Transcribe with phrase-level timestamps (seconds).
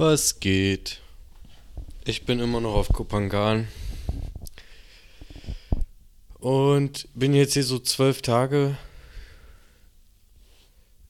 [0.00, 1.00] Was geht?
[2.04, 3.66] Ich bin immer noch auf Kopangan.
[6.34, 8.78] Und bin jetzt hier so zwölf Tage.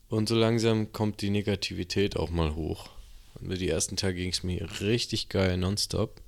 [0.09, 2.89] Und so langsam kommt die Negativität auch mal hoch.
[3.35, 6.23] Und die ersten Tage ging es mir richtig geil, nonstop.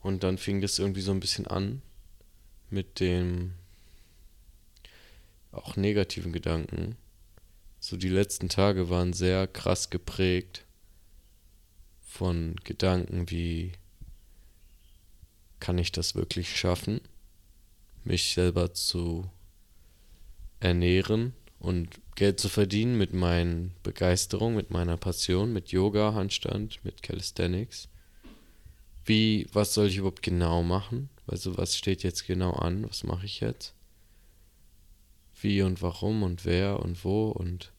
[0.00, 1.82] Und dann fing das irgendwie so ein bisschen an
[2.70, 3.54] mit dem
[5.50, 6.94] auch negativen Gedanken.
[7.80, 10.63] So die letzten Tage waren sehr krass geprägt
[12.14, 13.72] von Gedanken wie,
[15.58, 17.00] kann ich das wirklich schaffen,
[18.04, 19.28] mich selber zu
[20.60, 27.02] ernähren und Geld zu verdienen mit meinen Begeisterung, mit meiner Passion, mit Yoga, Handstand, mit
[27.02, 27.88] Calisthenics.
[29.04, 31.08] Wie, was soll ich überhaupt genau machen?
[31.26, 32.88] Also was steht jetzt genau an?
[32.88, 33.74] Was mache ich jetzt?
[35.40, 37.72] Wie und warum und wer und wo und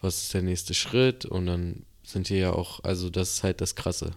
[0.00, 1.26] was ist der nächste Schritt?
[1.26, 4.12] Und dann sind hier ja auch, also das ist halt das Krasse.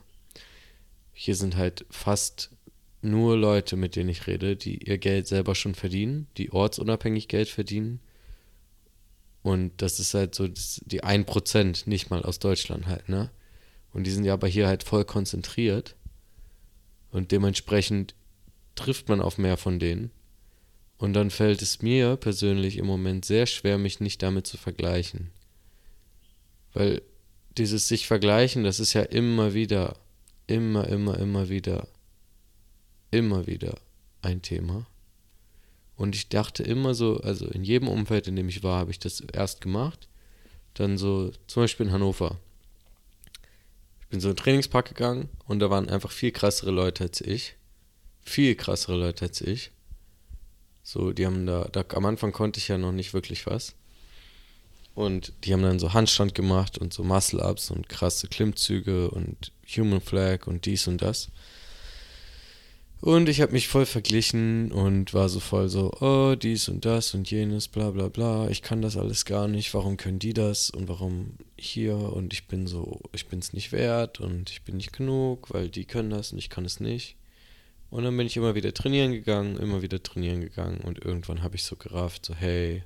[1.13, 2.51] Hier sind halt fast
[3.01, 7.49] nur Leute, mit denen ich rede, die ihr Geld selber schon verdienen, die ortsunabhängig Geld
[7.49, 7.99] verdienen.
[9.41, 13.29] Und das ist halt so die 1%, nicht mal aus Deutschland halt, ne?
[13.91, 15.95] Und die sind ja aber hier halt voll konzentriert.
[17.11, 18.15] Und dementsprechend
[18.75, 20.11] trifft man auf mehr von denen.
[20.97, 25.31] Und dann fällt es mir persönlich im Moment sehr schwer, mich nicht damit zu vergleichen.
[26.73, 27.01] Weil
[27.57, 29.97] dieses sich vergleichen, das ist ja immer wieder,
[30.47, 31.87] immer, immer, immer wieder,
[33.11, 33.77] immer wieder
[34.21, 34.87] ein Thema.
[35.95, 38.99] Und ich dachte immer so, also in jedem Umfeld, in dem ich war, habe ich
[38.99, 40.07] das erst gemacht.
[40.73, 42.39] Dann so, zum Beispiel in Hannover.
[44.01, 47.21] Ich bin so in den Trainingspark gegangen und da waren einfach viel krassere Leute als
[47.21, 47.55] ich.
[48.21, 49.71] Viel krassere Leute als ich.
[50.81, 53.75] So, die haben da, da am Anfang konnte ich ja noch nicht wirklich was.
[54.95, 60.01] Und die haben dann so Handstand gemacht und so Muscle-Ups und krasse Klimmzüge und Human
[60.01, 61.29] Flag und dies und das.
[63.01, 67.13] Und ich habe mich voll verglichen und war so voll so, oh, dies und das
[67.13, 68.47] und jenes, bla bla bla.
[68.47, 69.73] Ich kann das alles gar nicht.
[69.73, 71.97] Warum können die das und warum hier?
[71.97, 75.67] Und ich bin so, ich bin es nicht wert und ich bin nicht genug, weil
[75.67, 77.17] die können das und ich kann es nicht.
[77.89, 81.57] Und dann bin ich immer wieder trainieren gegangen, immer wieder trainieren gegangen und irgendwann habe
[81.57, 82.83] ich so gerafft, so, hey,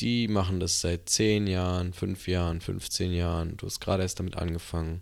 [0.00, 3.56] die machen das seit 10 Jahren, 5 Jahren, 15 Jahren.
[3.56, 5.00] Du hast gerade erst damit angefangen.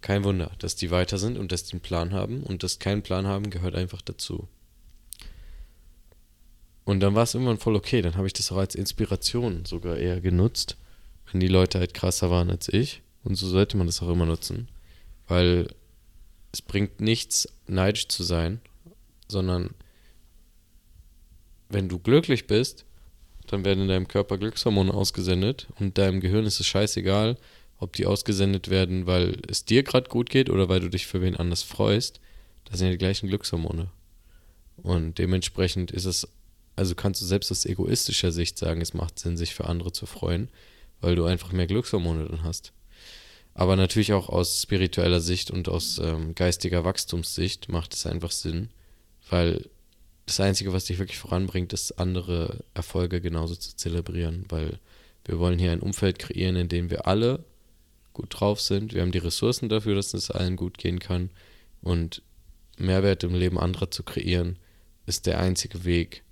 [0.00, 2.42] Kein Wunder, dass die weiter sind und dass die einen Plan haben.
[2.42, 4.48] Und dass keinen Plan haben, gehört einfach dazu.
[6.84, 8.02] Und dann war es irgendwann voll okay.
[8.02, 10.76] Dann habe ich das auch als Inspiration sogar eher genutzt,
[11.30, 13.02] wenn die Leute halt krasser waren als ich.
[13.22, 14.68] Und so sollte man das auch immer nutzen.
[15.28, 15.68] Weil
[16.50, 18.60] es bringt nichts, neidisch zu sein,
[19.28, 19.70] sondern
[21.68, 22.84] wenn du glücklich bist,
[23.52, 27.36] dann werden in deinem Körper Glückshormone ausgesendet und deinem Gehirn ist es scheißegal,
[27.78, 31.20] ob die ausgesendet werden, weil es dir gerade gut geht oder weil du dich für
[31.20, 32.20] wen anders freust.
[32.64, 33.90] Das sind ja die gleichen Glückshormone.
[34.76, 36.28] Und dementsprechend ist es,
[36.76, 40.06] also kannst du selbst aus egoistischer Sicht sagen, es macht Sinn, sich für andere zu
[40.06, 40.48] freuen,
[41.00, 42.72] weil du einfach mehr Glückshormone dann hast.
[43.54, 48.70] Aber natürlich auch aus spiritueller Sicht und aus ähm, geistiger Wachstumssicht macht es einfach Sinn,
[49.28, 49.68] weil
[50.26, 54.78] das Einzige, was dich wirklich voranbringt, ist, andere Erfolge genauso zu zelebrieren, weil
[55.24, 57.44] wir wollen hier ein Umfeld kreieren, in dem wir alle
[58.12, 58.94] gut drauf sind.
[58.94, 61.30] Wir haben die Ressourcen dafür, dass es allen gut gehen kann.
[61.80, 62.22] Und
[62.76, 64.58] Mehrwert im Leben anderer zu kreieren,
[65.06, 66.22] ist der einzige Weg,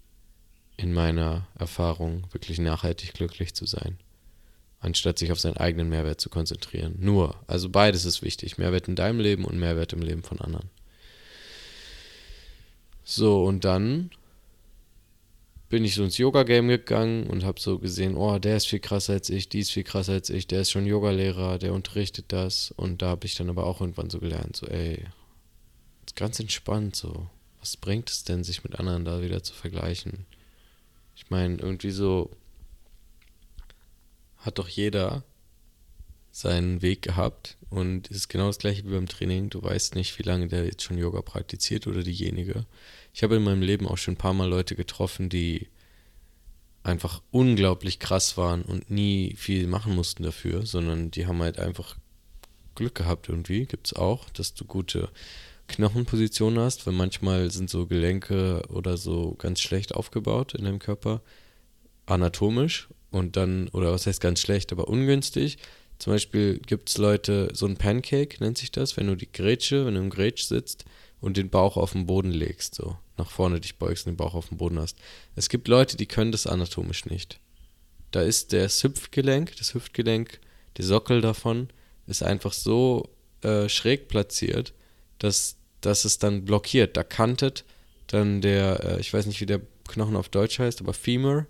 [0.76, 3.98] in meiner Erfahrung wirklich nachhaltig glücklich zu sein.
[4.78, 6.94] Anstatt sich auf seinen eigenen Mehrwert zu konzentrieren.
[6.98, 8.56] Nur, also beides ist wichtig.
[8.56, 10.70] Mehrwert in deinem Leben und Mehrwert im Leben von anderen.
[13.10, 14.10] So, und dann
[15.68, 19.14] bin ich so ins Yoga-Game gegangen und habe so gesehen, oh, der ist viel krasser
[19.14, 22.70] als ich, die ist viel krasser als ich, der ist schon Yogalehrer, der unterrichtet das.
[22.70, 25.04] Und da habe ich dann aber auch irgendwann so gelernt, so, ey,
[26.06, 27.28] ist ganz entspannt so.
[27.58, 30.24] Was bringt es denn, sich mit anderen da wieder zu vergleichen?
[31.16, 32.30] Ich meine, irgendwie so
[34.36, 35.24] hat doch jeder
[36.30, 39.48] seinen Weg gehabt und es ist genau das gleiche wie beim Training.
[39.48, 42.66] Du weißt nicht, wie lange der jetzt schon Yoga praktiziert oder diejenige.
[43.14, 45.68] Ich habe in meinem Leben auch schon ein paar Mal Leute getroffen, die
[46.82, 51.96] einfach unglaublich krass waren und nie viel machen mussten dafür, sondern die haben halt einfach
[52.74, 53.66] Glück gehabt irgendwie.
[53.66, 55.08] Gibt es auch, dass du gute
[55.68, 61.22] Knochenpositionen hast, weil manchmal sind so Gelenke oder so ganz schlecht aufgebaut in deinem Körper,
[62.06, 65.58] anatomisch und dann, oder was heißt ganz schlecht, aber ungünstig.
[66.00, 69.84] Zum Beispiel gibt es Leute, so ein Pancake nennt sich das, wenn du die Grätsche,
[69.84, 70.86] wenn du im Grätsch sitzt,
[71.20, 74.32] und den Bauch auf den Boden legst, so nach vorne dich beugst und den Bauch
[74.32, 74.96] auf den Boden hast.
[75.36, 77.38] Es gibt Leute, die können das anatomisch nicht.
[78.10, 80.40] Da ist das Hüftgelenk, das Hüftgelenk,
[80.78, 81.68] der Sockel davon
[82.06, 83.10] ist einfach so
[83.42, 84.72] äh, schräg platziert,
[85.18, 86.96] dass, dass es dann blockiert.
[86.96, 87.64] Da kantet
[88.06, 91.46] dann der, äh, ich weiß nicht, wie der Knochen auf Deutsch heißt, aber Femur,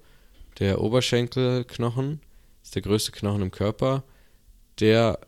[0.58, 2.20] der Oberschenkelknochen,
[2.64, 4.02] ist der größte Knochen im Körper,
[4.80, 5.18] der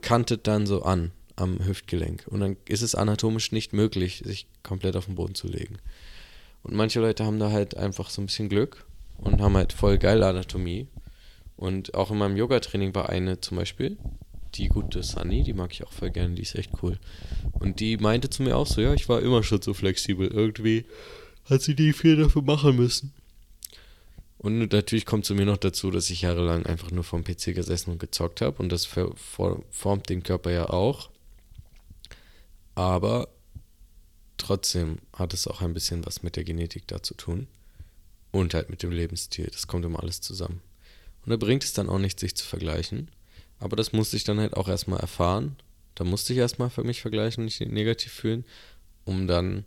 [0.00, 2.26] kantet dann so an am Hüftgelenk.
[2.26, 5.78] Und dann ist es anatomisch nicht möglich, sich komplett auf den Boden zu legen.
[6.62, 8.84] Und manche Leute haben da halt einfach so ein bisschen Glück
[9.16, 10.88] und haben halt voll geile Anatomie.
[11.56, 13.98] Und auch in meinem Yoga-Training war eine zum Beispiel,
[14.54, 16.98] die gute Sunny, die mag ich auch voll gerne, die ist echt cool.
[17.52, 20.28] Und die meinte zu mir auch so, ja, ich war immer schon so flexibel.
[20.28, 20.84] Irgendwie
[21.48, 23.12] hat sie nie viel dafür machen müssen.
[24.42, 27.90] Und natürlich kommt zu mir noch dazu, dass ich jahrelang einfach nur vom PC gesessen
[27.90, 28.62] und gezockt habe.
[28.62, 31.10] Und das formt den Körper ja auch.
[32.74, 33.28] Aber
[34.38, 37.48] trotzdem hat es auch ein bisschen was mit der Genetik da zu tun.
[38.32, 39.50] Und halt mit dem Lebensstil.
[39.52, 40.62] Das kommt immer alles zusammen.
[41.26, 43.10] Und da bringt es dann auch nicht, sich zu vergleichen.
[43.58, 45.56] Aber das musste ich dann halt auch erstmal erfahren.
[45.96, 48.46] Da musste ich erstmal für mich vergleichen und nicht negativ fühlen,
[49.04, 49.66] um dann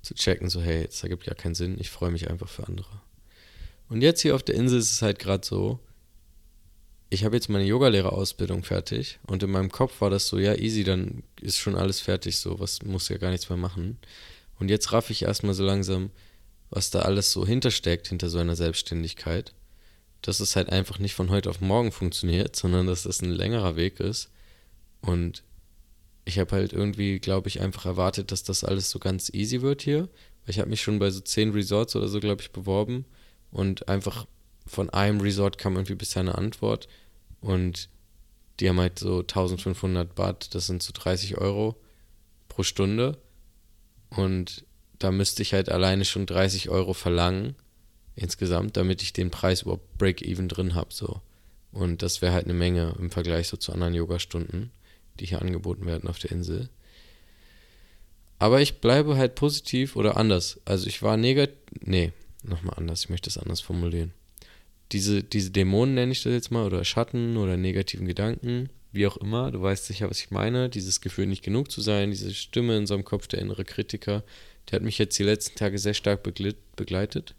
[0.00, 3.02] zu checken, so, hey, das ergibt ja keinen Sinn, ich freue mich einfach für andere.
[3.88, 5.78] Und jetzt hier auf der Insel ist es halt gerade so,
[7.10, 10.84] ich habe jetzt meine Yogalehrerausbildung fertig und in meinem Kopf war das so, ja, easy,
[10.84, 13.98] dann ist schon alles fertig, so, was muss ja gar nichts mehr machen.
[14.58, 16.10] Und jetzt raff ich erstmal so langsam,
[16.70, 19.54] was da alles so hintersteckt, hinter so einer Selbstständigkeit.
[20.22, 23.76] Dass es halt einfach nicht von heute auf morgen funktioniert, sondern dass das ein längerer
[23.76, 24.30] Weg ist.
[25.02, 25.44] Und
[26.24, 29.82] ich habe halt irgendwie, glaube ich, einfach erwartet, dass das alles so ganz easy wird
[29.82, 30.08] hier.
[30.46, 33.04] Ich habe mich schon bei so zehn Resorts oder so, glaube ich, beworben
[33.54, 34.26] und einfach
[34.66, 36.88] von einem Resort kam irgendwie bisher eine Antwort
[37.40, 37.88] und
[38.60, 41.80] die haben halt so 1500 Baht, das sind so 30 Euro
[42.48, 43.16] pro Stunde
[44.10, 44.66] und
[44.98, 47.56] da müsste ich halt alleine schon 30 Euro verlangen
[48.14, 51.22] insgesamt, damit ich den Preis überhaupt Break-Even drin habe so
[51.72, 54.70] und das wäre halt eine Menge im Vergleich so zu anderen Yoga-Stunden
[55.20, 56.68] die hier angeboten werden auf der Insel.
[58.38, 60.60] Aber ich bleibe halt positiv oder anders.
[60.64, 61.56] Also ich war negativ.
[61.80, 62.12] Nee,
[62.44, 63.04] nochmal anders.
[63.04, 64.12] Ich möchte es anders formulieren.
[64.92, 69.16] Diese, diese Dämonen nenne ich das jetzt mal, oder Schatten oder negativen Gedanken, wie auch
[69.16, 69.50] immer.
[69.50, 70.68] Du weißt sicher, was ich meine.
[70.68, 74.22] Dieses Gefühl, nicht genug zu sein, diese Stimme in seinem Kopf, der innere Kritiker,
[74.70, 77.34] der hat mich jetzt die letzten Tage sehr stark begleitet.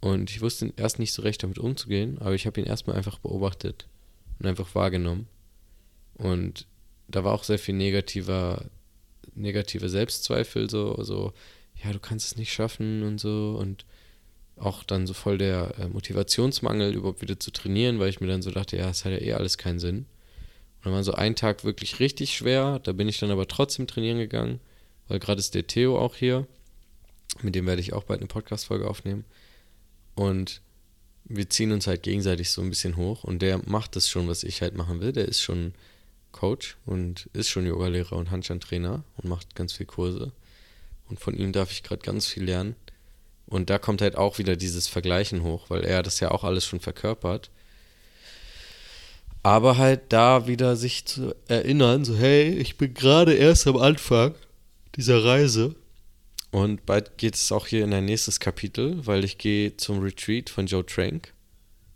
[0.00, 3.18] Und ich wusste erst nicht so recht damit umzugehen, aber ich habe ihn erstmal einfach
[3.18, 3.86] beobachtet
[4.38, 5.26] und einfach wahrgenommen.
[6.16, 6.66] Und
[7.08, 8.66] da war auch sehr viel negativer,
[9.34, 11.32] negative Selbstzweifel, so, so,
[11.82, 13.56] ja, du kannst es nicht schaffen und so.
[13.58, 13.84] Und
[14.56, 18.42] auch dann so voll der äh, Motivationsmangel, überhaupt wieder zu trainieren, weil ich mir dann
[18.42, 20.06] so dachte, ja, es hat ja eh alles keinen Sinn.
[20.78, 23.86] Und dann war so ein Tag wirklich richtig schwer, da bin ich dann aber trotzdem
[23.86, 24.60] trainieren gegangen,
[25.08, 26.46] weil gerade ist der Theo auch hier,
[27.42, 29.24] mit dem werde ich auch bald eine Podcast-Folge aufnehmen.
[30.14, 30.60] Und
[31.24, 34.44] wir ziehen uns halt gegenseitig so ein bisschen hoch und der macht das schon, was
[34.44, 35.12] ich halt machen will.
[35.12, 35.72] Der ist schon
[36.32, 40.32] Coach und ist schon Yogalehrer und Handstand-Trainer und macht ganz viel Kurse.
[41.08, 42.76] Und von ihm darf ich gerade ganz viel lernen.
[43.46, 46.64] Und da kommt halt auch wieder dieses Vergleichen hoch, weil er das ja auch alles
[46.64, 47.50] schon verkörpert.
[49.42, 54.34] Aber halt da wieder sich zu erinnern, so hey, ich bin gerade erst am Anfang
[54.96, 55.74] dieser Reise.
[56.50, 60.48] Und bald geht es auch hier in ein nächstes Kapitel, weil ich gehe zum Retreat
[60.48, 61.34] von Joe Trank.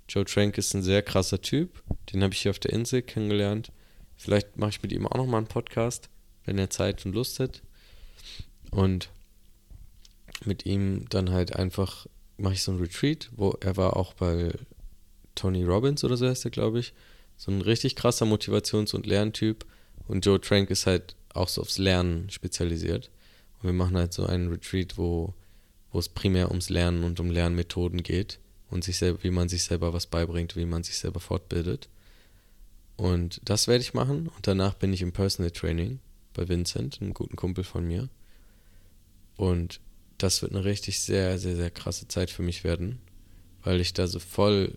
[0.08, 1.82] Joe Trank ist ein sehr krasser Typ.
[2.12, 3.72] Den habe ich hier auf der Insel kennengelernt.
[4.16, 6.08] Vielleicht mache ich mit ihm auch nochmal einen Podcast,
[6.44, 7.62] wenn er Zeit und Lust hat.
[8.70, 9.10] Und
[10.44, 12.06] mit ihm dann halt einfach
[12.36, 14.52] mache ich so ein Retreat, wo er war auch bei
[15.34, 16.92] Tony Robbins oder so heißt er, glaube ich.
[17.36, 19.64] So ein richtig krasser Motivations- und Lerntyp.
[20.06, 23.10] Und Joe Trank ist halt auch so aufs Lernen spezialisiert.
[23.58, 25.34] Und wir machen halt so einen Retreat, wo,
[25.92, 28.38] wo es primär ums Lernen und um Lernmethoden geht
[28.70, 31.88] und sich selber, wie man sich selber was beibringt, wie man sich selber fortbildet.
[32.96, 34.28] Und das werde ich machen.
[34.28, 36.00] Und danach bin ich im Personal Training
[36.34, 38.08] bei Vincent, einem guten Kumpel von mir.
[39.38, 39.80] Und
[40.18, 42.98] das wird eine richtig sehr, sehr, sehr krasse Zeit für mich werden,
[43.62, 44.74] weil ich da so voll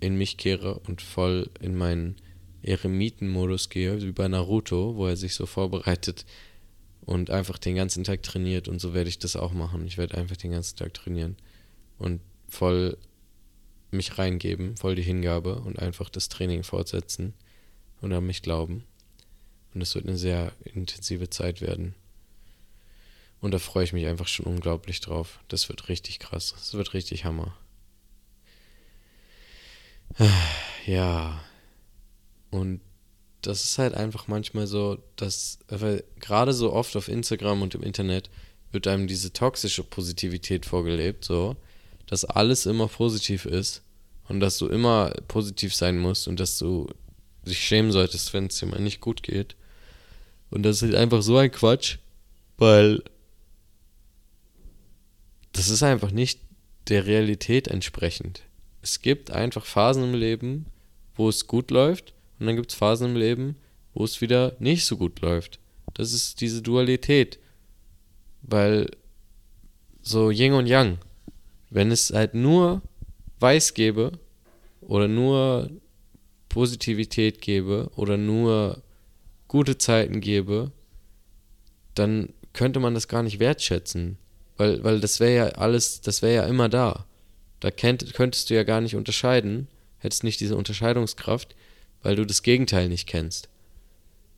[0.00, 2.16] in mich kehre und voll in meinen
[2.62, 6.24] Eremitenmodus gehe, wie bei Naruto, wo er sich so vorbereitet
[7.02, 8.66] und einfach den ganzen Tag trainiert.
[8.66, 9.86] Und so werde ich das auch machen.
[9.86, 11.36] Ich werde einfach den ganzen Tag trainieren
[11.98, 12.96] und voll
[13.90, 17.34] mich reingeben, voll die Hingabe und einfach das Training fortsetzen
[18.00, 18.84] und an mich glauben.
[19.74, 21.94] Und es wird eine sehr intensive Zeit werden.
[23.40, 25.38] Und da freue ich mich einfach schon unglaublich drauf.
[25.48, 26.54] Das wird richtig krass.
[26.56, 27.56] Das wird richtig Hammer.
[30.86, 31.44] Ja.
[32.50, 32.80] Und
[33.42, 37.82] das ist halt einfach manchmal so, dass, weil gerade so oft auf Instagram und im
[37.82, 38.30] Internet
[38.72, 41.56] wird einem diese toxische Positivität vorgelebt, so,
[42.06, 43.82] dass alles immer positiv ist
[44.28, 46.88] und dass du immer positiv sein musst und dass du
[47.46, 49.56] dich schämen solltest, wenn es dir mal nicht gut geht.
[50.50, 51.98] Und das ist einfach so ein Quatsch,
[52.56, 53.02] weil
[55.58, 56.40] das ist einfach nicht
[56.86, 58.42] der Realität entsprechend.
[58.80, 60.66] Es gibt einfach Phasen im Leben,
[61.16, 63.56] wo es gut läuft und dann gibt es Phasen im Leben,
[63.92, 65.58] wo es wieder nicht so gut läuft.
[65.94, 67.40] Das ist diese Dualität.
[68.42, 68.88] Weil
[70.00, 70.98] so Yin und Yang,
[71.70, 72.80] wenn es halt nur
[73.40, 74.12] weiß gäbe
[74.80, 75.72] oder nur
[76.48, 78.80] Positivität gäbe oder nur
[79.48, 80.70] gute Zeiten gäbe,
[81.96, 84.18] dann könnte man das gar nicht wertschätzen.
[84.58, 87.06] Weil, weil das wäre ja alles, das wäre ja immer da.
[87.60, 91.54] Da kennt, könntest du ja gar nicht unterscheiden, hättest nicht diese Unterscheidungskraft,
[92.02, 93.48] weil du das Gegenteil nicht kennst.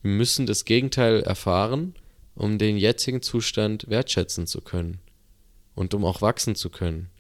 [0.03, 1.95] Wir müssen das Gegenteil erfahren,
[2.35, 5.01] um den jetzigen Zustand wertschätzen zu können
[5.75, 7.11] und um auch wachsen zu können.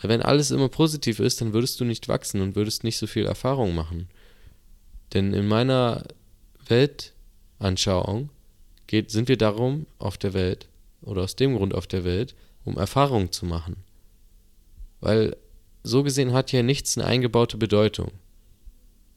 [0.00, 3.06] Weil wenn alles immer positiv ist, dann würdest du nicht wachsen und würdest nicht so
[3.06, 4.08] viel Erfahrung machen.
[5.12, 6.04] Denn in meiner
[6.66, 8.30] Weltanschauung
[8.86, 10.68] geht, sind wir darum auf der Welt
[11.04, 12.34] oder aus dem Grund auf der Welt,
[12.64, 13.76] um Erfahrungen zu machen.
[15.00, 15.36] Weil
[15.82, 18.10] so gesehen hat hier nichts eine eingebaute Bedeutung.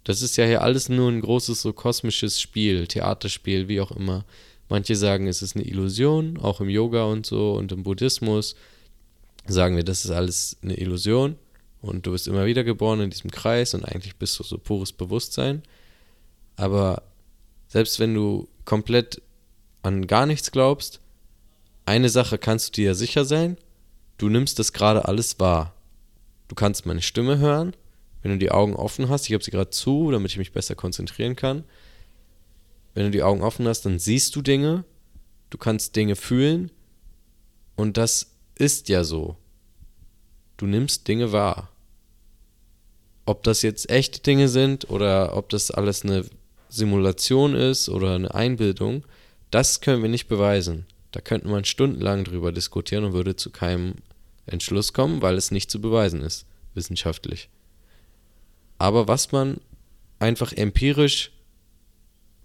[0.04, 4.26] Das ist ja hier alles nur ein großes so kosmisches Spiel, Theaterspiel, wie auch immer.
[4.70, 8.56] Manche sagen, es ist eine Illusion, auch im Yoga und so und im Buddhismus
[9.48, 11.38] sagen wir, das ist alles eine Illusion
[11.82, 14.92] und du bist immer wieder geboren in diesem Kreis und eigentlich bist du so pures
[14.92, 15.64] Bewusstsein.
[16.56, 17.04] Aber
[17.68, 19.22] selbst wenn du komplett
[19.84, 21.00] an gar nichts glaubst,
[21.88, 23.58] eine Sache kannst du dir ja sicher sein,
[24.18, 25.74] du nimmst das gerade alles wahr.
[26.50, 27.76] Du kannst meine Stimme hören,
[28.22, 30.76] wenn du die Augen offen hast, ich habe sie gerade zu, damit ich mich besser
[30.76, 31.64] konzentrieren kann.
[32.94, 34.84] Wenn du die Augen offen hast, dann siehst du Dinge,
[35.50, 36.72] du kannst Dinge fühlen
[37.76, 39.38] und das ist ja so.
[40.58, 41.70] Du nimmst Dinge wahr.
[43.26, 46.26] Ob das jetzt echte Dinge sind oder ob das alles eine
[46.70, 49.06] Simulation ist oder eine Einbildung,
[49.52, 50.86] das können wir nicht beweisen.
[51.18, 53.96] Da könnte man stundenlang drüber diskutieren und würde zu keinem
[54.46, 56.46] Entschluss kommen, weil es nicht zu beweisen ist,
[56.76, 57.50] wissenschaftlich.
[58.78, 59.60] Aber was man
[60.20, 61.32] einfach empirisch,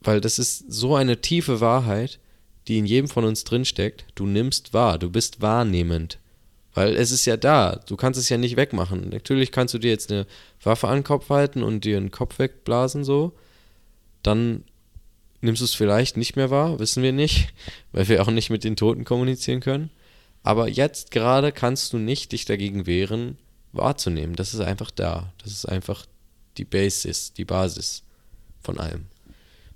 [0.00, 2.18] weil das ist so eine tiefe Wahrheit,
[2.66, 6.18] die in jedem von uns drinsteckt, du nimmst wahr, du bist wahrnehmend.
[6.72, 9.10] Weil es ist ja da, du kannst es ja nicht wegmachen.
[9.10, 10.26] Natürlich kannst du dir jetzt eine
[10.62, 13.34] Waffe an den Kopf halten und dir den Kopf wegblasen so,
[14.22, 14.64] dann
[15.42, 17.52] nimmst du es vielleicht nicht mehr wahr, wissen wir nicht,
[17.92, 19.90] weil wir auch nicht mit den Toten kommunizieren können.
[20.42, 23.36] Aber jetzt gerade kannst du nicht dich dagegen wehren,
[23.72, 24.34] wahrzunehmen.
[24.34, 25.32] Das ist einfach da.
[25.42, 26.06] Das ist einfach
[26.56, 28.02] die Basis, die Basis
[28.62, 29.06] von allem.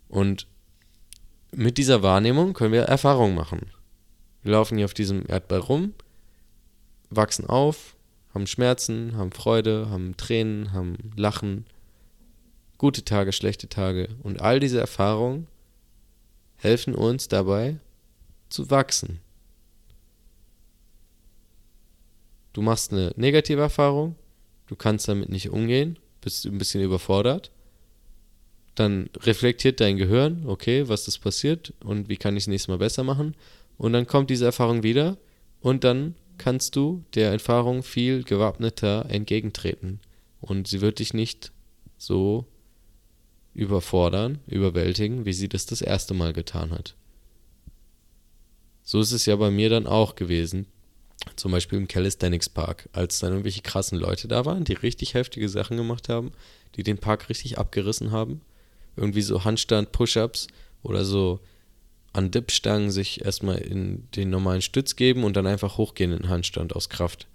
[0.08, 0.46] Und
[1.52, 3.66] mit dieser Wahrnehmung können wir Erfahrungen machen.
[4.42, 5.94] Wir laufen hier auf diesem Erdball rum,
[7.10, 7.96] wachsen auf,
[8.34, 11.64] haben Schmerzen, haben Freude, haben Tränen, haben Lachen,
[12.78, 14.08] gute Tage, schlechte Tage.
[14.22, 15.48] Und all diese Erfahrungen
[16.56, 17.78] helfen uns dabei
[18.48, 19.20] zu wachsen.
[22.52, 24.16] Du machst eine negative Erfahrung,
[24.66, 27.50] du kannst damit nicht umgehen, bist ein bisschen überfordert.
[28.74, 32.78] Dann reflektiert dein Gehirn, okay, was ist passiert und wie kann ich es nächstes Mal
[32.78, 33.34] besser machen.
[33.78, 35.18] Und dann kommt diese Erfahrung wieder
[35.60, 40.00] und dann kannst du der Erfahrung viel gewappneter entgegentreten.
[40.40, 41.52] Und sie wird dich nicht
[41.98, 42.46] so
[43.56, 46.94] überfordern, überwältigen, wie sie das das erste Mal getan hat.
[48.82, 50.66] So ist es ja bei mir dann auch gewesen.
[51.34, 55.48] Zum Beispiel im Calisthenics Park, als dann irgendwelche krassen Leute da waren, die richtig heftige
[55.48, 56.32] Sachen gemacht haben,
[56.76, 58.42] die den Park richtig abgerissen haben.
[58.94, 60.48] Irgendwie so Handstand, Push-Ups
[60.82, 61.40] oder so
[62.12, 66.76] an Dipstangen sich erstmal in den normalen Stütz geben und dann einfach hochgehen in Handstand
[66.76, 67.26] aus Kraft.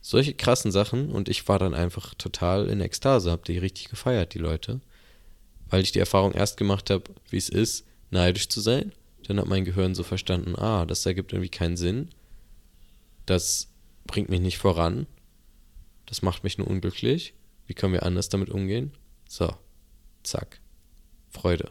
[0.00, 4.34] Solche krassen Sachen und ich war dann einfach total in Ekstase, hab die richtig gefeiert,
[4.34, 4.80] die Leute
[5.70, 8.92] weil ich die Erfahrung erst gemacht habe, wie es ist, neidisch zu sein.
[9.26, 12.08] Dann hat mein Gehirn so verstanden, ah, das ergibt irgendwie keinen Sinn.
[13.26, 13.68] Das
[14.06, 15.06] bringt mich nicht voran.
[16.06, 17.34] Das macht mich nur unglücklich.
[17.66, 18.92] Wie können wir anders damit umgehen?
[19.28, 19.52] So,
[20.22, 20.60] zack.
[21.28, 21.70] Freude.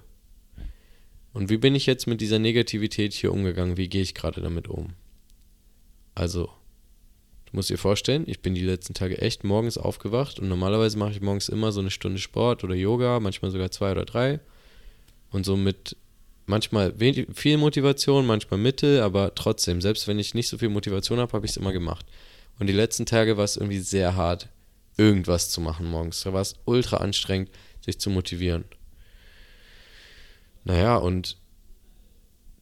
[1.33, 3.77] Und wie bin ich jetzt mit dieser Negativität hier umgegangen?
[3.77, 4.93] Wie gehe ich gerade damit um?
[6.13, 6.51] Also,
[7.47, 11.11] Du musst dir vorstellen, ich bin die letzten Tage echt morgens aufgewacht und normalerweise mache
[11.11, 14.39] ich morgens immer so eine Stunde Sport oder Yoga, manchmal sogar zwei oder drei.
[15.31, 15.95] Und so mit
[16.45, 16.93] manchmal
[17.33, 21.45] viel Motivation, manchmal Mittel, aber trotzdem, selbst wenn ich nicht so viel Motivation habe, habe
[21.45, 22.05] ich es immer gemacht.
[22.59, 24.49] Und die letzten Tage war es irgendwie sehr hart,
[24.97, 26.21] irgendwas zu machen morgens.
[26.21, 27.49] Da war es ultra anstrengend,
[27.85, 28.65] sich zu motivieren.
[30.65, 31.37] Naja, und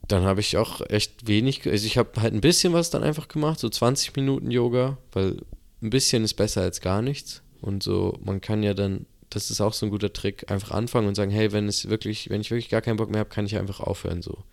[0.07, 3.27] dann habe ich auch echt wenig, also ich habe halt ein bisschen was dann einfach
[3.27, 5.37] gemacht, so 20 Minuten Yoga, weil
[5.81, 7.41] ein bisschen ist besser als gar nichts.
[7.61, 11.07] Und so, man kann ja dann, das ist auch so ein guter Trick, einfach anfangen
[11.07, 13.45] und sagen, hey, wenn es wirklich, wenn ich wirklich gar keinen Bock mehr habe, kann
[13.45, 14.43] ich einfach aufhören so.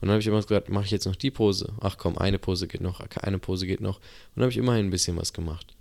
[0.00, 1.72] Und dann habe ich immer gesagt, mache ich jetzt noch die Pose?
[1.80, 3.96] Ach komm, eine Pose geht noch, eine Pose geht noch.
[3.96, 5.74] Und dann habe ich immerhin ein bisschen was gemacht.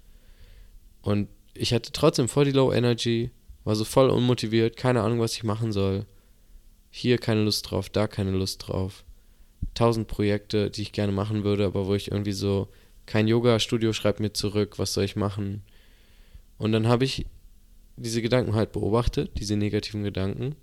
[1.01, 3.31] Und ich hatte trotzdem voll die Low Energy,
[3.63, 6.05] war so voll unmotiviert, keine Ahnung, was ich machen soll.
[6.89, 9.03] Hier keine Lust drauf, da keine Lust drauf.
[9.77, 12.67] Tausend Projekte, die ich gerne machen würde, aber wo ich irgendwie so,
[13.05, 15.61] kein Yoga-Studio schreibt mir zurück, was soll ich machen?
[16.57, 17.27] Und dann habe ich
[17.95, 20.55] diese Gedanken halt beobachtet, diese negativen Gedanken.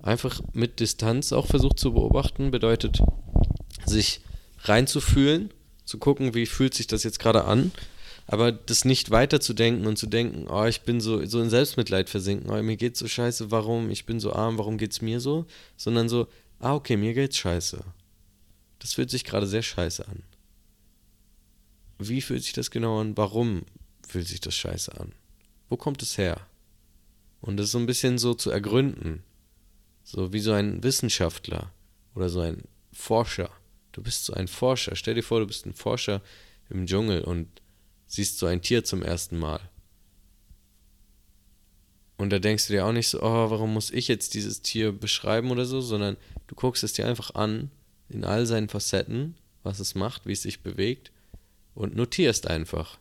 [0.00, 3.00] Einfach mit Distanz auch versucht zu beobachten, bedeutet
[3.84, 4.20] sich
[4.62, 5.50] reinzufühlen,
[5.84, 7.72] zu gucken, wie fühlt sich das jetzt gerade an,
[8.28, 12.48] aber das nicht weiterzudenken und zu denken, oh, ich bin so, so in Selbstmitleid versinken,
[12.48, 16.08] oh, mir geht's so scheiße, warum, ich bin so arm, warum geht's mir so, sondern
[16.08, 16.28] so,
[16.60, 17.82] ah, okay, mir geht's scheiße.
[18.78, 20.22] Das fühlt sich gerade sehr scheiße an.
[21.98, 23.16] Wie fühlt sich das genau an?
[23.16, 23.64] Warum
[24.06, 25.12] fühlt sich das scheiße an?
[25.68, 26.46] Wo kommt es her?
[27.40, 29.22] Und das so ein bisschen so zu ergründen.
[30.04, 31.72] So wie so ein Wissenschaftler
[32.14, 33.50] oder so ein Forscher.
[33.92, 34.94] Du bist so ein Forscher.
[34.94, 36.22] Stell dir vor, du bist ein Forscher
[36.68, 37.48] im Dschungel und
[38.06, 39.60] siehst so ein Tier zum ersten Mal.
[42.18, 44.92] Und da denkst du dir auch nicht so, oh, warum muss ich jetzt dieses Tier
[44.92, 46.16] beschreiben oder so, sondern
[46.46, 47.70] du guckst es dir einfach an,
[48.08, 51.10] in all seinen Facetten, was es macht, wie es sich bewegt
[51.74, 52.98] und notierst einfach.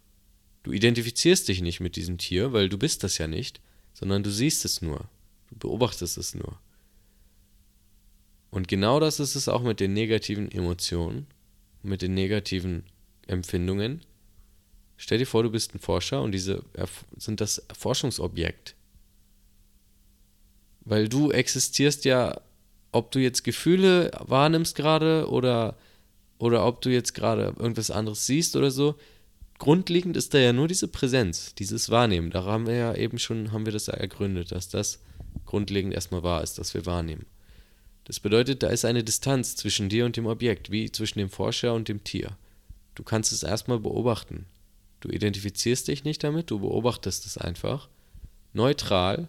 [0.63, 3.61] Du identifizierst dich nicht mit diesem Tier, weil du bist das ja nicht,
[3.93, 5.07] sondern du siehst es nur,
[5.49, 6.59] du beobachtest es nur.
[8.49, 11.27] Und genau das ist es auch mit den negativen Emotionen,
[11.83, 12.83] mit den negativen
[13.27, 14.01] Empfindungen.
[14.97, 16.63] Stell dir vor, du bist ein Forscher und diese
[17.17, 18.75] sind das Forschungsobjekt.
[20.81, 22.39] Weil du existierst ja,
[22.95, 25.75] ob du jetzt Gefühle wahrnimmst gerade oder,
[26.37, 28.95] oder ob du jetzt gerade irgendwas anderes siehst oder so.
[29.57, 32.31] Grundlegend ist da ja nur diese Präsenz, dieses Wahrnehmen.
[32.31, 35.01] Da haben wir ja eben schon, haben wir das ja ergründet, dass das
[35.45, 37.25] grundlegend erstmal wahr ist, dass wir wahrnehmen.
[38.05, 41.73] Das bedeutet, da ist eine Distanz zwischen dir und dem Objekt, wie zwischen dem Forscher
[41.73, 42.37] und dem Tier.
[42.93, 44.45] Du kannst es erstmal beobachten.
[45.01, 47.89] Du identifizierst dich nicht damit, du beobachtest es einfach.
[48.53, 49.27] Neutral.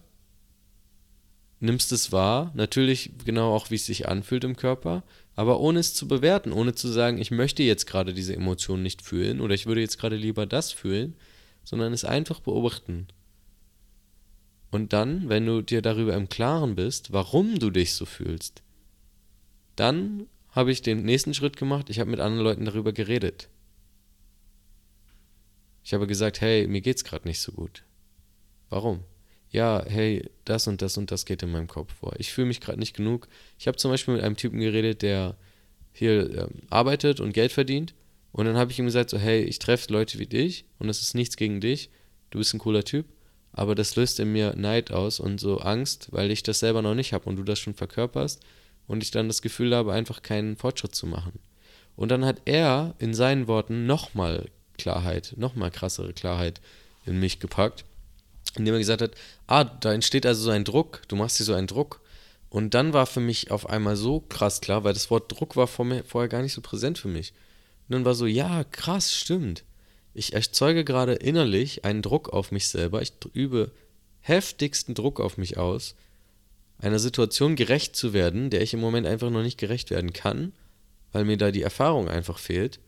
[1.59, 5.03] Nimmst es wahr, natürlich genau auch, wie es sich anfühlt im Körper,
[5.35, 9.01] aber ohne es zu bewerten, ohne zu sagen, ich möchte jetzt gerade diese Emotion nicht
[9.01, 11.15] fühlen oder ich würde jetzt gerade lieber das fühlen,
[11.65, 13.09] sondern es einfach beobachten.
[14.71, 18.63] Und dann, wenn du dir darüber im Klaren bist, warum du dich so fühlst,
[19.77, 23.49] dann habe ich den nächsten Schritt gemacht, ich habe mit anderen Leuten darüber geredet.
[25.85, 27.85] Ich habe gesagt, hey, mir geht's gerade nicht so gut.
[28.69, 29.05] Warum?
[29.51, 32.15] Ja, hey, das und das und das geht in meinem Kopf vor.
[32.19, 33.29] Ich fühle mich gerade nicht genug.
[33.59, 35.37] Ich habe zum Beispiel mit einem Typen geredet, der
[35.93, 37.95] hier äh, arbeitet und Geld verdient.
[38.33, 41.01] Und dann habe ich ihm gesagt, so, hey, ich treffe Leute wie dich und es
[41.01, 41.91] ist nichts gegen dich.
[42.31, 43.07] Du bist ein cooler Typ.
[43.53, 46.95] Aber das löst in mir Neid aus und so Angst, weil ich das selber noch
[46.95, 48.43] nicht habe und du das schon verkörperst
[48.87, 51.39] und ich dann das Gefühl habe, einfach keinen Fortschritt zu machen.
[51.97, 56.61] Und dann hat er in seinen Worten nochmal Klarheit, nochmal krassere Klarheit
[57.07, 57.87] in mich gepackt,
[58.57, 59.13] indem er gesagt hat,
[59.47, 62.01] ah, da entsteht also so ein Druck, du machst dir so einen Druck.
[62.49, 65.67] Und dann war für mich auf einmal so krass klar, weil das Wort Druck war
[65.67, 67.33] vorher gar nicht so präsent für mich.
[67.89, 69.65] Und dann war so, ja, krass, stimmt.
[70.15, 73.03] Ich erzeuge gerade innerlich einen Druck auf mich selber.
[73.03, 73.73] Ich übe
[74.23, 75.95] heftigsten Druck auf mich aus,
[76.79, 80.53] einer Situation gerecht zu werden, der ich im Moment einfach noch nicht gerecht werden kann,
[81.13, 82.81] weil mir da die Erfahrung einfach fehlt.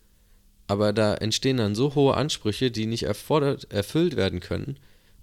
[0.66, 4.78] Aber da entstehen dann so hohe Ansprüche, die nicht erfordert, erfüllt werden können.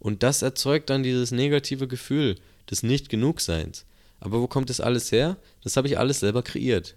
[0.05, 2.35] Und das erzeugt dann dieses negative Gefühl
[2.69, 3.87] des Nicht-Genugseins.
[4.19, 5.35] Aber wo kommt das alles her?
[5.63, 6.95] Das habe ich alles selber kreiert.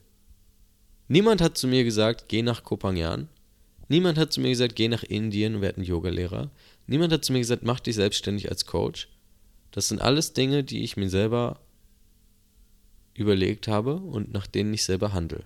[1.09, 3.29] Niemand hat zu mir gesagt, geh nach Kopangan.
[3.88, 6.51] Niemand hat zu mir gesagt, geh nach Indien und werde ein Yogalehrer.
[6.87, 9.09] Niemand hat zu mir gesagt, mach dich selbstständig als Coach.
[9.71, 11.61] Das sind alles Dinge, die ich mir selber
[13.14, 15.44] überlegt habe und nach denen ich selber handle.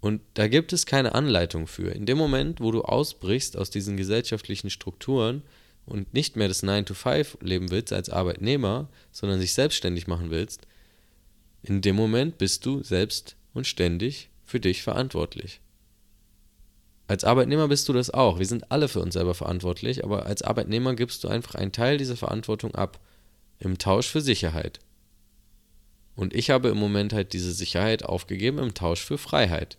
[0.00, 1.90] Und da gibt es keine Anleitung für.
[1.90, 5.42] In dem Moment, wo du ausbrichst aus diesen gesellschaftlichen Strukturen
[5.86, 10.66] und nicht mehr das 9-to-5 leben willst als Arbeitnehmer, sondern sich selbstständig machen willst,
[11.62, 15.60] in dem Moment bist du selbst und ständig für dich verantwortlich.
[17.06, 18.38] Als Arbeitnehmer bist du das auch.
[18.38, 21.98] Wir sind alle für uns selber verantwortlich, aber als Arbeitnehmer gibst du einfach einen Teil
[21.98, 23.00] dieser Verantwortung ab
[23.58, 24.80] im Tausch für Sicherheit.
[26.16, 29.78] Und ich habe im Moment halt diese Sicherheit aufgegeben im Tausch für Freiheit.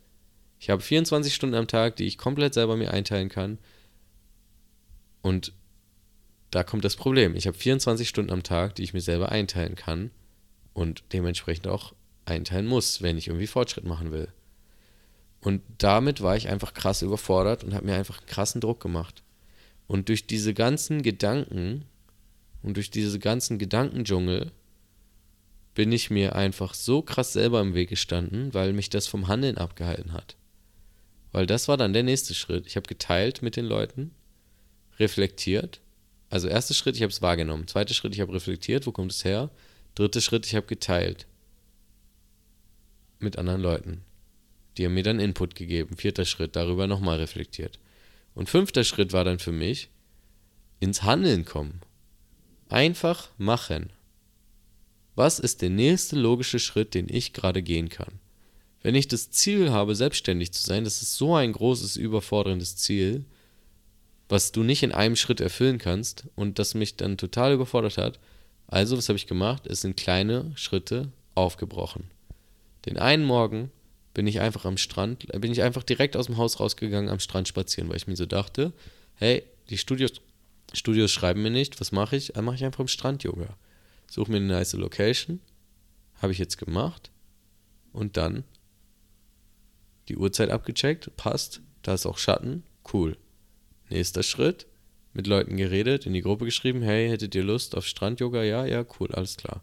[0.60, 3.58] Ich habe 24 Stunden am Tag, die ich komplett selber mir einteilen kann.
[5.22, 5.54] Und
[6.52, 7.36] da kommt das Problem.
[7.36, 10.12] Ich habe 24 Stunden am Tag, die ich mir selber einteilen kann
[10.74, 11.94] und dementsprechend auch
[12.26, 14.30] einteilen muss, wenn ich irgendwie Fortschritt machen will.
[15.42, 19.22] Und damit war ich einfach krass überfordert und habe mir einfach krassen Druck gemacht.
[19.88, 21.86] Und durch diese ganzen Gedanken
[22.64, 24.52] und durch diese ganzen Gedankendschungel
[25.76, 29.58] bin ich mir einfach so krass selber im Weg gestanden, weil mich das vom Handeln
[29.58, 30.36] abgehalten hat.
[31.32, 32.66] Weil das war dann der nächste Schritt.
[32.66, 34.16] Ich habe geteilt mit den Leuten,
[34.98, 35.82] reflektiert.
[36.36, 37.66] Also erster Schritt, ich habe es wahrgenommen.
[37.66, 39.50] Zweiter Schritt, ich habe reflektiert, wo kommt es her?
[39.96, 41.28] Dritter Schritt, ich habe geteilt
[43.20, 44.04] mit anderen Leuten.
[44.76, 45.96] Die haben mir dann Input gegeben.
[45.96, 47.80] Vierter Schritt, darüber nochmal reflektiert.
[48.34, 49.88] Und fünfter Schritt war dann für mich,
[50.82, 51.80] ins Handeln kommen.
[52.68, 53.94] Einfach machen.
[55.16, 58.20] Was ist der nächste logische Schritt, den ich gerade gehen kann?
[58.82, 63.24] Wenn ich das Ziel habe, selbstständig zu sein, das ist so ein großes, überforderndes Ziel,
[64.30, 68.20] was du nicht in einem Schritt erfüllen kannst und das mich dann total überfordert hat.
[68.68, 69.68] Also, was habe ich gemacht?
[69.68, 72.06] Es sind kleine Schritte aufgebrochen.
[72.86, 73.72] Den einen Morgen
[74.14, 77.48] bin ich einfach am Strand, bin ich einfach direkt aus dem Haus rausgegangen, am Strand
[77.48, 78.72] spazieren, weil ich mir so dachte,
[79.16, 80.14] hey, die Studios,
[80.74, 82.34] Studios schreiben mir nicht, was mache ich?
[82.34, 83.58] Dann mache ich einfach am Strand Yoga.
[84.10, 85.42] Suche mir eine nice Location,
[86.22, 87.12] habe ich jetzt gemacht
[87.92, 88.44] und dann
[90.08, 93.18] die Uhrzeit abgecheckt, passt, da ist auch Schatten, cool.
[93.90, 94.66] Nächster Schritt,
[95.14, 98.44] mit Leuten geredet, in die Gruppe geschrieben, hey, hättet ihr Lust auf Strand-Yoga?
[98.44, 99.62] Ja, ja, cool, alles klar.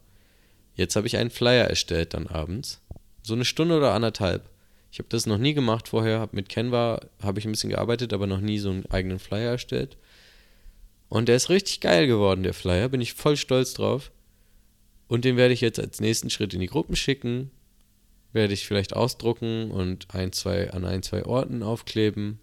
[0.74, 2.80] Jetzt habe ich einen Flyer erstellt dann abends.
[3.22, 4.48] So eine Stunde oder anderthalb.
[4.90, 8.12] Ich habe das noch nie gemacht vorher, habe mit Canva, habe ich ein bisschen gearbeitet,
[8.12, 9.96] aber noch nie so einen eigenen Flyer erstellt.
[11.08, 14.10] Und der ist richtig geil geworden, der Flyer, bin ich voll stolz drauf.
[15.08, 17.50] Und den werde ich jetzt als nächsten Schritt in die Gruppen schicken.
[18.32, 22.38] Werde ich vielleicht ausdrucken und ein, zwei, an ein, zwei Orten aufkleben.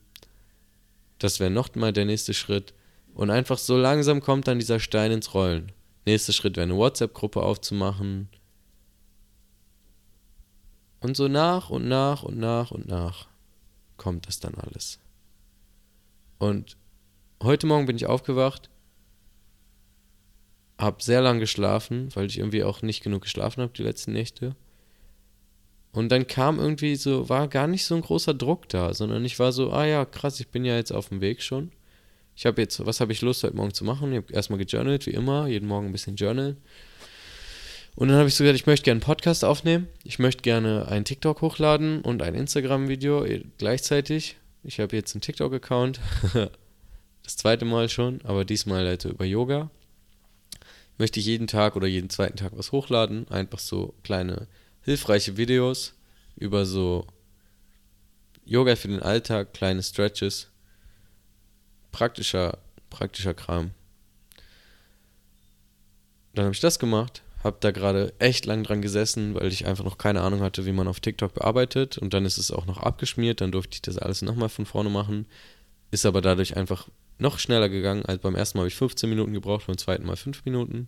[1.20, 2.74] Das wäre nochmal der nächste Schritt.
[3.14, 5.72] Und einfach so langsam kommt dann dieser Stein ins Rollen.
[6.06, 8.30] Nächster Schritt wäre eine WhatsApp-Gruppe aufzumachen.
[11.02, 13.28] Und so nach und nach und nach und nach
[13.98, 15.00] kommt das dann alles.
[16.40, 16.78] Und
[17.44, 18.70] heute Morgen bin ich aufgewacht,
[20.78, 24.56] habe sehr lang geschlafen, weil ich irgendwie auch nicht genug geschlafen habe die letzten Nächte.
[25.91, 29.39] Und dann kam irgendwie so, war gar nicht so ein großer Druck da, sondern ich
[29.39, 31.71] war so, ah ja, krass, ich bin ja jetzt auf dem Weg schon.
[32.36, 34.12] Ich habe jetzt, was habe ich Lust heute Morgen zu machen?
[34.12, 36.58] Ich habe erstmal gejournalt, wie immer, jeden Morgen ein bisschen journalen.
[37.95, 40.88] Und dann habe ich so gesagt, ich möchte gerne einen Podcast aufnehmen, ich möchte gerne
[40.88, 43.25] einen TikTok hochladen und ein Instagram-Video
[43.58, 44.38] gleichzeitig.
[44.63, 45.99] Ich habe jetzt einen TikTok-Account,
[47.23, 49.69] das zweite Mal schon, aber diesmal halt über Yoga.
[50.97, 54.47] Möchte ich jeden Tag oder jeden zweiten Tag was hochladen, einfach so kleine
[54.82, 55.94] hilfreiche Videos
[56.36, 57.06] über so
[58.46, 60.48] Yoga für den Alltag, kleine Stretches,
[61.92, 62.58] praktischer,
[62.89, 63.72] praktischer Kram.
[66.34, 69.84] Dann habe ich das gemacht, habe da gerade echt lang dran gesessen, weil ich einfach
[69.84, 72.78] noch keine Ahnung hatte, wie man auf TikTok bearbeitet und dann ist es auch noch
[72.78, 75.28] abgeschmiert, dann durfte ich das alles nochmal von vorne machen,
[75.92, 76.88] ist aber dadurch einfach
[77.18, 80.15] noch schneller gegangen, als beim ersten Mal habe ich 15 Minuten gebraucht, beim zweiten Mal
[80.15, 80.88] 5 Minuten.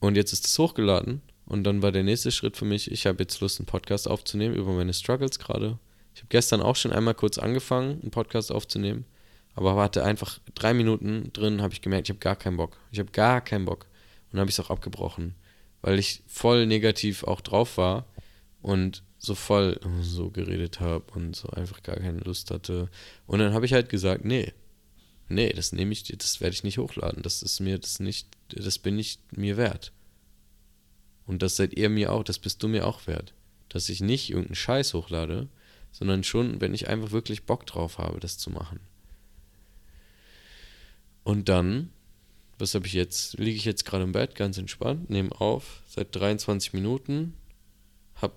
[0.00, 3.22] Und jetzt ist es hochgeladen und dann war der nächste Schritt für mich, ich habe
[3.22, 5.78] jetzt Lust, einen Podcast aufzunehmen über meine Struggles gerade.
[6.14, 9.04] Ich habe gestern auch schon einmal kurz angefangen, einen Podcast aufzunehmen,
[9.54, 12.76] aber hatte einfach drei Minuten drin, habe ich gemerkt, ich habe gar keinen Bock.
[12.90, 13.86] Ich habe gar keinen Bock.
[14.32, 15.34] Und habe ich es auch abgebrochen,
[15.82, 18.06] weil ich voll negativ auch drauf war
[18.62, 22.88] und so voll so geredet habe und so einfach gar keine Lust hatte.
[23.26, 24.52] Und dann habe ich halt gesagt, nee,
[25.28, 27.22] nee, das nehme ich, das werde ich nicht hochladen.
[27.22, 29.92] Das ist mir das nicht, das bin ich mir wert.
[31.26, 33.34] Und das seid ihr mir auch, das bist du mir auch wert.
[33.68, 35.48] Dass ich nicht irgendeinen Scheiß hochlade,
[35.92, 38.80] sondern schon, wenn ich einfach wirklich Bock drauf habe, das zu machen.
[41.22, 41.90] Und dann,
[42.58, 43.38] was habe ich jetzt?
[43.38, 47.34] Liege ich jetzt gerade im Bett, ganz entspannt, nehme auf, seit 23 Minuten,
[48.16, 48.34] habe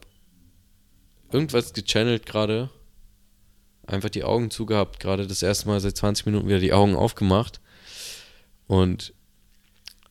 [1.31, 2.69] irgendwas gechannelt gerade,
[3.87, 7.59] einfach die Augen zugehabt, gerade das erste Mal seit 20 Minuten wieder die Augen aufgemacht
[8.67, 9.13] und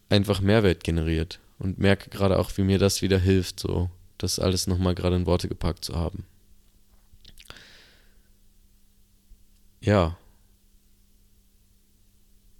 [0.09, 4.67] einfach Mehrwert generiert und merke gerade auch, wie mir das wieder hilft, so das alles
[4.67, 6.25] nochmal gerade in Worte gepackt zu haben.
[9.81, 10.17] Ja.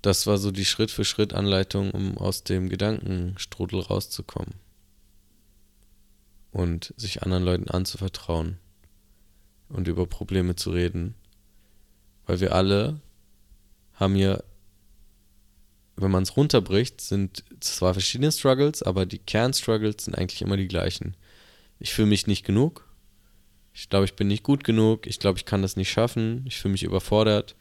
[0.03, 4.55] Das war so die Schritt-für-Schritt-Anleitung, um aus dem Gedankenstrudel rauszukommen.
[6.53, 8.59] Und sich anderen Leuten anzuvertrauen
[9.71, 11.15] und über Probleme zu reden.
[12.27, 13.01] Weil wir alle
[13.95, 14.43] haben ja
[15.97, 20.69] wenn man es runterbricht, sind zwar verschiedene Struggles, aber die Kernstruggles sind eigentlich immer die
[20.69, 21.17] gleichen.
[21.79, 22.89] Ich fühle mich nicht genug.
[23.73, 25.07] Ich glaube, ich bin nicht gut genug.
[25.07, 26.45] Ich glaube, ich kann das nicht schaffen.
[26.47, 27.57] Ich fühle mich überfordert.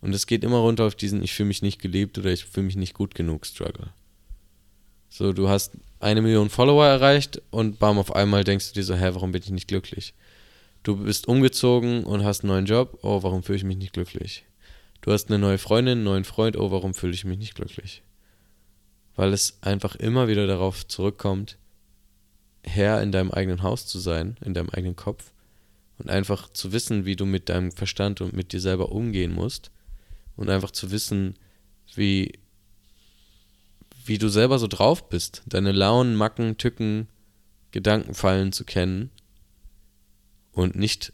[0.00, 2.66] Und es geht immer runter auf diesen Ich fühle mich nicht geliebt oder ich fühle
[2.66, 3.92] mich nicht gut genug Struggle.
[5.08, 8.94] So, du hast eine Million Follower erreicht und bam, auf einmal denkst du dir so,
[8.94, 10.14] hä, warum bin ich nicht glücklich?
[10.82, 12.98] Du bist umgezogen und hast einen neuen Job.
[13.02, 14.44] Oh, warum fühle ich mich nicht glücklich?
[15.02, 18.02] Du hast eine neue Freundin, einen neuen Freund, oh, warum fühle ich mich nicht glücklich?
[19.16, 21.58] Weil es einfach immer wieder darauf zurückkommt,
[22.62, 25.32] Herr in deinem eigenen Haus zu sein, in deinem eigenen Kopf.
[25.98, 29.72] Und einfach zu wissen, wie du mit deinem Verstand und mit dir selber umgehen musst.
[30.36, 31.34] Und einfach zu wissen,
[31.94, 32.38] wie,
[34.04, 37.08] wie du selber so drauf bist, deine Launen, Macken, Tücken,
[37.72, 39.10] Gedankenfallen zu kennen.
[40.52, 41.12] Und nicht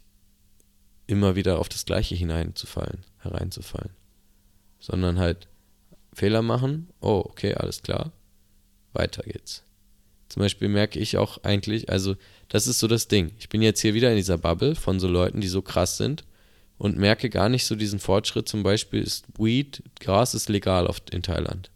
[1.09, 3.91] immer wieder auf das Gleiche hineinzufallen, hereinzufallen,
[4.79, 5.49] sondern halt
[6.13, 8.13] Fehler machen, oh, okay, alles klar,
[8.93, 9.65] weiter geht's.
[10.29, 12.15] Zum Beispiel merke ich auch eigentlich, also
[12.49, 13.33] das ist so das Ding.
[13.39, 16.25] Ich bin jetzt hier wieder in dieser Bubble von so Leuten, die so krass sind
[16.77, 18.47] und merke gar nicht so diesen Fortschritt.
[18.47, 21.71] Zum Beispiel ist Weed, Gras ist legal oft in Thailand.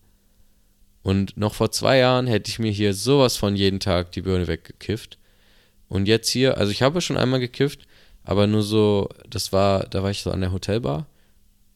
[1.02, 4.46] Und noch vor zwei Jahren hätte ich mir hier sowas von jeden Tag die Birne
[4.46, 5.18] weggekifft.
[5.88, 7.86] Und jetzt hier, also ich habe schon einmal gekifft,
[8.24, 11.06] aber nur so, das war, da war ich so an der Hotelbar.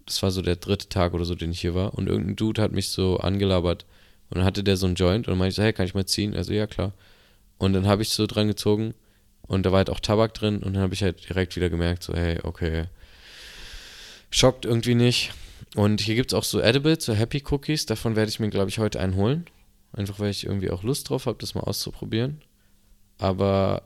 [0.04, 1.94] Das war so der dritte Tag oder so, den ich hier war.
[1.94, 3.84] Und irgendein Dude hat mich so angelabert.
[4.30, 5.94] Und dann hatte der so einen Joint und dann meinte ich so, hey, kann ich
[5.94, 6.34] mal ziehen?
[6.34, 6.92] Also, ja, klar.
[7.58, 8.94] Und dann habe ich so dran gezogen
[9.42, 12.02] und da war halt auch Tabak drin und dann habe ich halt direkt wieder gemerkt,
[12.02, 12.84] so, hey, okay,
[14.30, 15.32] schockt irgendwie nicht.
[15.74, 18.68] Und hier gibt es auch so Edibles, so Happy Cookies, davon werde ich mir, glaube
[18.68, 19.46] ich, heute einen holen.
[19.92, 22.42] Einfach weil ich irgendwie auch Lust drauf habe, das mal auszuprobieren.
[23.18, 23.82] Aber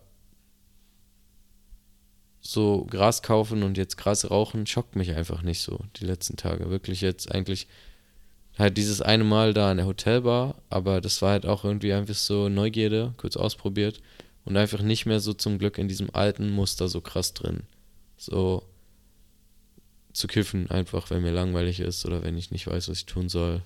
[2.41, 6.71] so Gras kaufen und jetzt Gras rauchen schockt mich einfach nicht so die letzten Tage.
[6.71, 7.67] Wirklich jetzt eigentlich
[8.59, 12.15] halt dieses eine Mal da in der Hotelbar, aber das war halt auch irgendwie einfach
[12.15, 14.01] so Neugierde, kurz ausprobiert
[14.45, 17.63] und einfach nicht mehr so zum Glück in diesem alten Muster so krass drin.
[18.17, 18.65] So
[20.13, 23.29] zu kiffen, einfach wenn mir langweilig ist oder wenn ich nicht weiß, was ich tun
[23.29, 23.63] soll.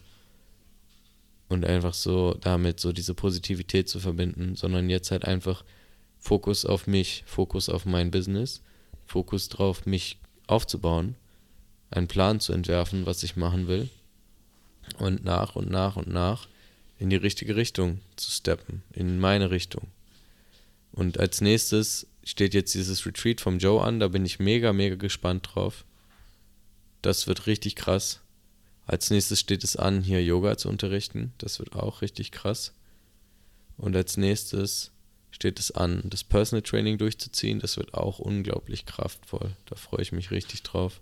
[1.49, 5.65] Und einfach so damit so diese Positivität zu verbinden, sondern jetzt halt einfach
[6.25, 8.63] Fokus auf mich, Fokus auf mein Business,
[9.05, 11.17] Fokus drauf, mich aufzubauen,
[11.91, 13.91] einen Plan zu entwerfen, was ich machen will
[14.99, 16.49] und nach und nach und nach
[16.99, 19.89] in die richtige Richtung zu steppen, in meine Richtung.
[20.93, 24.95] Und als nächstes steht jetzt dieses Retreat vom Joe an, da bin ich mega, mega
[24.95, 25.85] gespannt drauf.
[27.03, 28.21] Das wird richtig krass.
[28.87, 31.35] Als nächstes steht es an, hier Yoga zu unterrichten.
[31.37, 32.73] Das wird auch richtig krass.
[33.77, 34.91] Und als nächstes
[35.35, 37.59] steht es an, das Personal Training durchzuziehen.
[37.59, 39.51] Das wird auch unglaublich kraftvoll.
[39.67, 41.01] Da freue ich mich richtig drauf.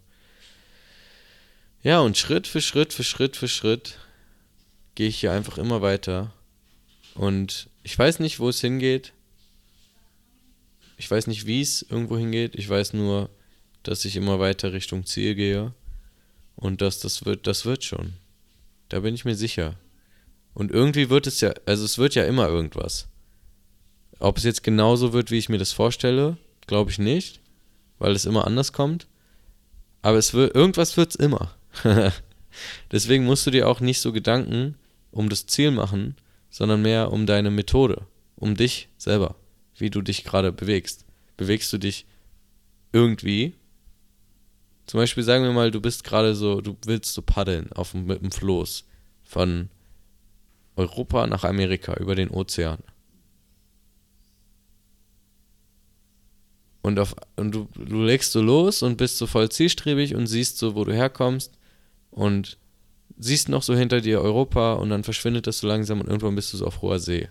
[1.82, 3.98] Ja, und Schritt für Schritt für Schritt für Schritt
[4.94, 6.32] gehe ich hier einfach immer weiter.
[7.14, 9.12] Und ich weiß nicht, wo es hingeht.
[10.96, 12.54] Ich weiß nicht, wie es irgendwo hingeht.
[12.54, 13.28] Ich weiß nur,
[13.82, 15.74] dass ich immer weiter Richtung Ziel gehe.
[16.56, 18.14] Und dass das wird, das wird schon.
[18.88, 19.76] Da bin ich mir sicher.
[20.54, 23.08] Und irgendwie wird es ja, also es wird ja immer irgendwas.
[24.22, 26.36] Ob es jetzt genauso wird, wie ich mir das vorstelle,
[26.68, 27.40] glaube ich nicht,
[27.98, 29.08] weil es immer anders kommt.
[30.00, 31.52] Aber es wird, irgendwas wird es immer.
[32.92, 34.76] Deswegen musst du dir auch nicht so Gedanken
[35.10, 36.14] um das Ziel machen,
[36.50, 38.06] sondern mehr um deine Methode,
[38.36, 39.34] um dich selber,
[39.76, 41.04] wie du dich gerade bewegst.
[41.36, 42.06] Bewegst du dich
[42.92, 43.54] irgendwie?
[44.86, 48.22] Zum Beispiel sagen wir mal, du bist gerade so, du willst so paddeln auf, mit
[48.22, 48.84] dem Floß
[49.24, 49.68] von
[50.76, 52.78] Europa nach Amerika über den Ozean.
[56.82, 60.58] Und, auf, und du, du legst so los und bist so voll zielstrebig und siehst
[60.58, 61.52] so, wo du herkommst
[62.10, 62.58] und
[63.18, 66.52] siehst noch so hinter dir Europa und dann verschwindet das so langsam und irgendwann bist
[66.52, 67.28] du so auf hoher See.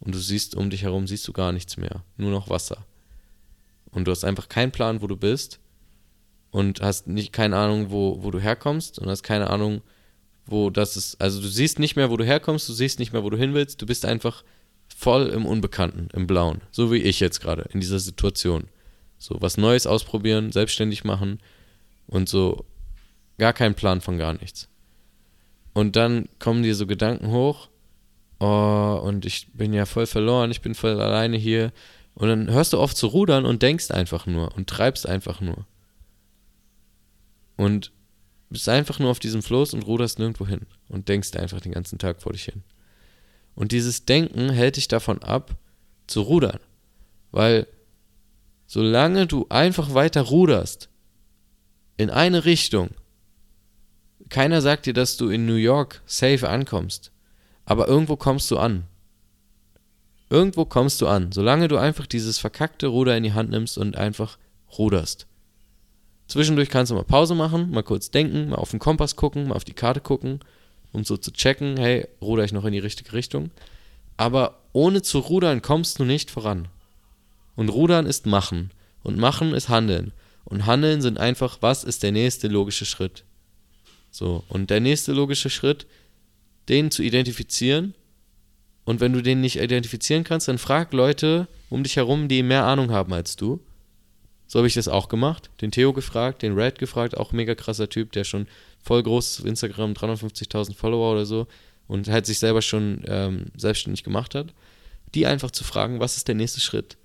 [0.00, 2.86] Und du siehst um dich herum, siehst du gar nichts mehr, nur noch Wasser.
[3.90, 5.60] Und du hast einfach keinen Plan, wo du bist
[6.50, 9.82] und hast nicht keine Ahnung, wo, wo du herkommst und hast keine Ahnung,
[10.46, 11.20] wo das ist.
[11.20, 13.52] Also du siehst nicht mehr, wo du herkommst, du siehst nicht mehr, wo du hin
[13.52, 14.42] willst, du bist einfach
[15.00, 16.60] voll im Unbekannten, im Blauen.
[16.70, 18.68] So wie ich jetzt gerade in dieser Situation.
[19.18, 21.40] So was Neues ausprobieren, selbstständig machen
[22.06, 22.64] und so
[23.40, 24.68] Gar keinen Plan von gar nichts.
[25.72, 27.70] Und dann kommen dir so Gedanken hoch,
[28.38, 31.72] oh, und ich bin ja voll verloren, ich bin voll alleine hier.
[32.12, 35.64] Und dann hörst du auf zu rudern und denkst einfach nur und treibst einfach nur.
[37.56, 37.92] Und
[38.50, 41.98] bist einfach nur auf diesem Floß und ruderst nirgendwo hin und denkst einfach den ganzen
[41.98, 42.62] Tag vor dich hin.
[43.54, 45.56] Und dieses Denken hält dich davon ab,
[46.06, 46.60] zu rudern.
[47.30, 47.66] Weil
[48.66, 50.88] solange du einfach weiter ruderst,
[51.96, 52.90] in eine Richtung,
[54.28, 57.12] keiner sagt dir, dass du in New York safe ankommst.
[57.64, 58.84] Aber irgendwo kommst du an.
[60.30, 63.96] Irgendwo kommst du an, solange du einfach dieses verkackte Ruder in die Hand nimmst und
[63.96, 64.38] einfach
[64.78, 65.26] ruderst.
[66.28, 69.56] Zwischendurch kannst du mal Pause machen, mal kurz denken, mal auf den Kompass gucken, mal
[69.56, 70.38] auf die Karte gucken,
[70.92, 73.50] um so zu checken, hey, ruder ich noch in die richtige Richtung.
[74.16, 76.68] Aber ohne zu rudern kommst du nicht voran.
[77.56, 78.70] Und rudern ist machen.
[79.02, 80.12] Und machen ist handeln.
[80.44, 83.24] Und handeln sind einfach, was ist der nächste logische Schritt.
[84.10, 85.86] So, und der nächste logische Schritt,
[86.68, 87.94] den zu identifizieren.
[88.84, 92.64] Und wenn du den nicht identifizieren kannst, dann frag Leute um dich herum, die mehr
[92.64, 93.60] Ahnung haben als du.
[94.50, 95.48] So habe ich das auch gemacht.
[95.60, 98.48] Den Theo gefragt, den Red gefragt, auch mega krasser Typ, der schon
[98.82, 101.46] voll groß auf Instagram, 350.000 Follower oder so
[101.86, 104.52] und halt sich selber schon ähm, selbstständig gemacht hat.
[105.14, 106.96] Die einfach zu fragen, was ist der nächste Schritt?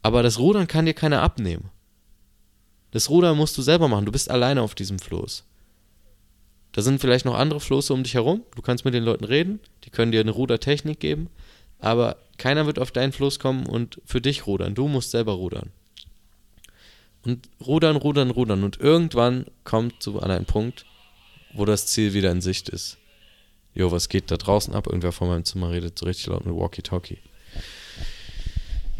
[0.00, 1.68] Aber das Rudern kann dir keiner abnehmen.
[2.92, 4.06] Das Rudern musst du selber machen.
[4.06, 5.44] Du bist alleine auf diesem Floß.
[6.72, 8.44] Da sind vielleicht noch andere Floße um dich herum.
[8.56, 9.60] Du kannst mit den Leuten reden.
[9.84, 11.28] Die können dir eine Rudertechnik geben.
[11.80, 14.74] Aber keiner wird auf deinen Floß kommen und für dich rudern.
[14.74, 15.70] Du musst selber rudern.
[17.24, 18.64] Und rudern, rudern, rudern.
[18.64, 20.86] Und irgendwann kommt so an einen Punkt,
[21.54, 22.98] wo das Ziel wieder in Sicht ist.
[23.74, 24.86] Jo, was geht da draußen ab?
[24.86, 27.18] Irgendwer vor meinem Zimmer redet so richtig laut mit Walkie-Talkie.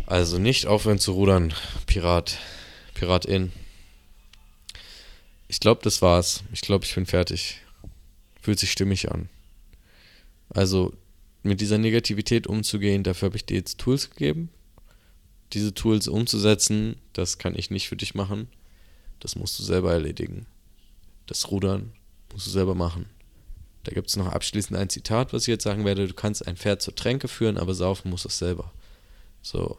[0.06, 1.52] Also nicht aufhören zu rudern,
[1.86, 2.38] Pirat.
[2.94, 3.52] Piratin.
[5.46, 6.42] Ich glaube, das war's.
[6.52, 7.60] Ich glaube, ich bin fertig.
[8.40, 9.28] Fühlt sich stimmig an.
[10.50, 10.92] Also
[11.42, 14.50] mit dieser Negativität umzugehen, dafür habe ich dir jetzt Tools gegeben.
[15.52, 18.48] Diese Tools umzusetzen, das kann ich nicht für dich machen.
[19.20, 20.46] Das musst du selber erledigen.
[21.26, 21.92] Das Rudern
[22.32, 23.06] musst du selber machen.
[23.84, 26.06] Da gibt es noch abschließend ein Zitat, was ich jetzt sagen werde.
[26.06, 28.72] Du kannst ein Pferd zur Tränke führen, aber saufen musst es selber.
[29.40, 29.78] So.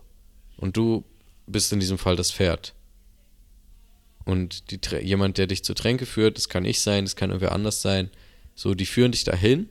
[0.58, 1.04] Und du
[1.46, 2.74] bist in diesem Fall das Pferd.
[4.26, 7.52] Und die, jemand, der dich zur Tränke führt, das kann ich sein, das kann irgendwer
[7.52, 8.10] anders sein.
[8.56, 9.70] So, die führen dich dahin,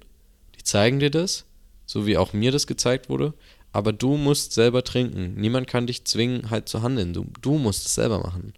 [0.56, 1.44] die zeigen dir das,
[1.86, 3.34] so wie auch mir das gezeigt wurde.
[3.78, 5.34] Aber du musst selber trinken.
[5.34, 7.14] Niemand kann dich zwingen, halt zu handeln.
[7.14, 8.52] Du, du musst es selber machen.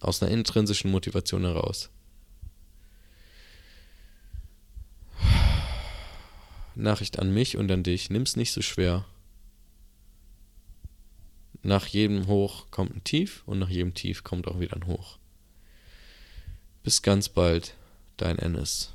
[0.00, 1.90] Aus einer intrinsischen Motivation heraus.
[6.74, 8.10] Nachricht an mich und an dich.
[8.10, 9.04] Nimm's nicht so schwer
[11.62, 15.18] nach jedem Hoch kommt ein Tief und nach jedem Tief kommt auch wieder ein Hoch.
[16.82, 17.76] Bis ganz bald,
[18.16, 18.94] dein Ennis.